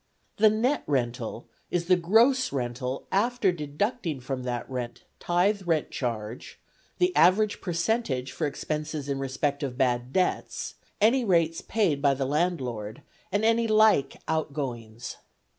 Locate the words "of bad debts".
9.61-10.73